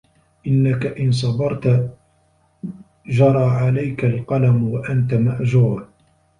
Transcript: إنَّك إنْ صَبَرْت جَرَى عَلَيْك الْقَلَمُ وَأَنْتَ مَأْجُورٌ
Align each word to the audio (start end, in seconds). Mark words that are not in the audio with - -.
إنَّك 0.47 0.85
إنْ 0.85 1.11
صَبَرْت 1.11 1.95
جَرَى 3.07 3.43
عَلَيْك 3.43 4.05
الْقَلَمُ 4.05 4.69
وَأَنْتَ 4.73 5.13
مَأْجُورٌ 5.13 5.87